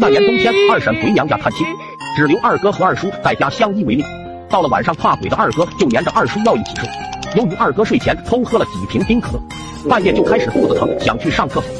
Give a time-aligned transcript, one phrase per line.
[0.00, 1.66] 那年冬天，二婶回娘家探亲，
[2.16, 4.06] 只留二哥和二叔在家相依为命。
[4.48, 6.88] 到了晚上，怕鬼的二哥就黏着二叔要一起睡。
[7.34, 9.42] 由于二哥睡前偷喝了几瓶冰可乐，
[9.90, 11.70] 半夜就开始肚子疼，想去上厕所，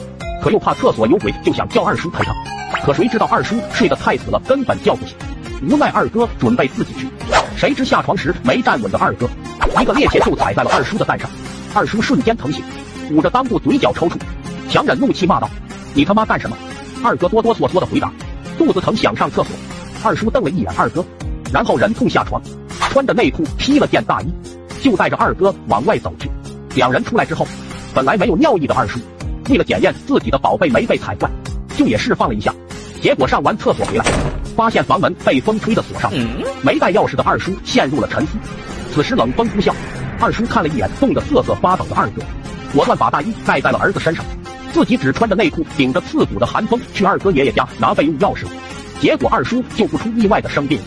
[0.42, 2.34] 可又怕厕所有鬼，就想叫二叔陪他。
[2.84, 5.16] 可谁知道二叔睡得太死了，根本叫不醒。
[5.66, 7.08] 无奈二哥准备自己去，
[7.56, 9.26] 谁知下床时没站稳的二哥，
[9.80, 11.30] 一个趔趄就踩在了二叔的蛋上，
[11.72, 12.62] 二叔瞬间疼醒，
[13.12, 14.18] 捂着裆部，嘴角抽搐，
[14.68, 15.48] 强忍怒气骂道
[15.94, 16.54] ：“你他妈干什么？”
[17.02, 18.12] 二哥哆哆嗦嗦的回答
[18.58, 19.56] ：“肚子疼，想上厕所。”
[20.04, 21.04] 二叔瞪了一眼二哥，
[21.52, 22.40] 然后忍痛下床，
[22.90, 24.26] 穿着内裤披了件大衣，
[24.82, 26.30] 就带着二哥往外走去。
[26.74, 27.46] 两人出来之后，
[27.94, 28.98] 本来没有尿意的二叔，
[29.48, 31.30] 为了检验自己的宝贝没被踩坏，
[31.76, 32.54] 就也释放了一下。
[33.00, 34.04] 结果上完厕所回来，
[34.54, 36.12] 发现房门被风吹的锁上，
[36.62, 38.32] 没带钥匙的二叔陷入了沉思。
[38.92, 39.72] 此时冷风呼啸，
[40.18, 42.22] 二叔看了一眼冻得瑟瑟发抖的二哥，
[42.74, 44.24] 果断把大衣盖在了儿子身上。
[44.72, 48.44] 自己只穿着内裤，顶着刺骨的寒风去二哥爷爷家拿备用钥匙，
[49.00, 50.80] 结果二叔就不出意外的生病。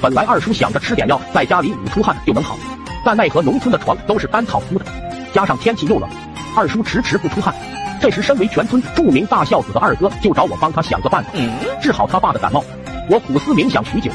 [0.00, 2.56] 本来二叔想着吃点药，在家里捂出汗就能好，
[3.04, 4.84] 但奈何农村的床都是干草铺的，
[5.32, 6.08] 加上天气又冷，
[6.54, 7.54] 二叔迟迟不出汗。
[7.98, 11.30] 这时，身为全村著名大孝子的二哥就找我帮他想个办法，
[11.80, 12.62] 治好他爸的感冒。
[13.08, 14.10] 我苦思冥想许久，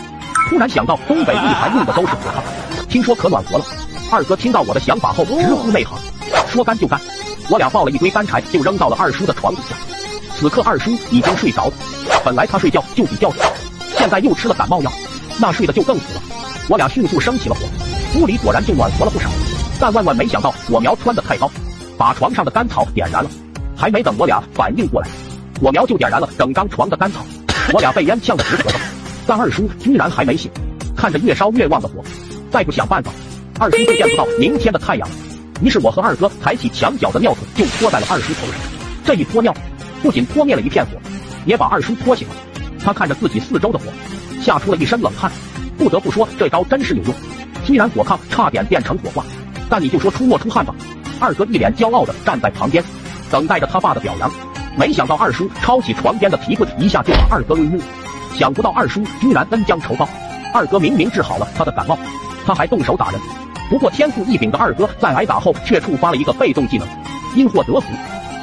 [0.49, 3.65] 突然想到东北立牌用的都是火炕，听说可暖和了。
[4.11, 5.97] 二哥听到我的想法后直呼内行，
[6.47, 6.99] 说干就干。
[7.51, 9.75] 我俩抱了一堆干柴，就扔到了二叔的床底下。
[10.33, 11.73] 此刻二叔已经睡着了，
[12.23, 13.43] 本来他睡觉就比较早，
[13.97, 14.91] 现在又吃了感冒药，
[15.37, 16.21] 那睡得就更死了。
[16.69, 17.61] 我俩迅速生起了火，
[18.17, 19.29] 屋里果然就暖和了不少。
[19.81, 21.51] 但万万没想到，火苗蹿得太高，
[21.97, 23.29] 把床上的干草点燃了。
[23.75, 25.09] 还没等我俩反应过来，
[25.61, 27.19] 火苗就点燃了整张床的干草。
[27.73, 28.75] 我俩被烟呛得直咳嗽，
[29.27, 30.49] 但二叔居然还没醒。
[30.95, 31.95] 看着越烧越旺的火，
[32.49, 33.11] 再不想办法，
[33.59, 35.09] 二叔就见不到明天的太阳。
[35.61, 38.55] 于是我和二哥抬起墙角的尿桶，就泼在了二叔头上。
[39.05, 39.53] 这一泼尿，
[40.01, 40.91] 不仅泼灭了一片火，
[41.45, 42.35] 也把二叔泼醒了。
[42.83, 43.85] 他看着自己四周的火，
[44.41, 45.31] 吓出了一身冷汗。
[45.77, 47.13] 不得不说，这招真是有用。
[47.63, 49.23] 虽然火炕差点变成火化，
[49.69, 50.73] 但你就说出没出汗吧。
[51.19, 52.83] 二哥一脸骄傲的站在旁边，
[53.29, 54.31] 等待着他爸的表扬。
[54.75, 57.83] 没想到二叔抄起床边的提棍，一下就把二哥抡晕了。
[58.35, 60.09] 想不到二叔居然恩将仇报，
[60.53, 61.97] 二哥明明治好了他的感冒，
[62.45, 63.21] 他还动手打人。
[63.71, 66.85] 不过天赋异禀的二哥在挨打后，却触发了一个被动技能——
[67.37, 67.87] 因祸得福。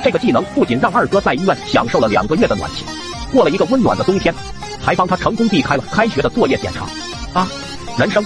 [0.03, 2.83] 这个技能不仅让二哥在医院享受了两个月的暖气，
[3.31, 4.35] 过了一个温暖的冬天，
[4.81, 6.87] 还帮他成功避开了开学的作业检查。
[7.39, 7.47] 啊，
[7.99, 8.25] 人生。